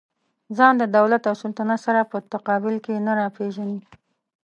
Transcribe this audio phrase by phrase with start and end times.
[0.57, 3.79] ځان د دولت او سلطنت سره په تقابل کې نه راپېژني.